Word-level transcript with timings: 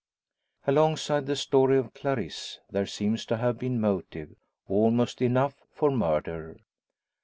Alongside 0.65 1.27
the 1.27 1.35
story 1.35 1.77
of 1.77 1.93
Clarisse, 1.93 2.57
there 2.71 2.87
seems 2.87 3.23
to 3.27 3.37
have 3.37 3.59
been 3.59 3.79
motive, 3.79 4.33
almost 4.67 5.21
enough 5.21 5.61
for 5.69 5.91
murder. 5.91 6.57